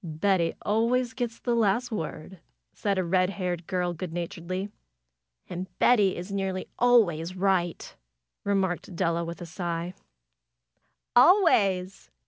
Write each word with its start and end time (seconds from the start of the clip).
"Betty 0.03 0.55
always 0.63 1.13
gets 1.13 1.37
the 1.37 1.53
last 1.53 1.91
word," 1.91 2.39
said 2.73 2.97
a 2.97 3.03
red 3.03 3.29
haired 3.29 3.67
girl, 3.67 3.93
good 3.93 4.11
naturedly. 4.11 4.71
"And 5.47 5.67
Betty 5.77 6.17
is 6.17 6.31
nearly 6.31 6.67
always 6.79 7.35
right!" 7.35 7.95
remarked 8.43 8.95
Della 8.95 9.23
with 9.23 9.41
a 9.41 9.45
sigh. 9.45 9.93
"Always!" 11.15 12.09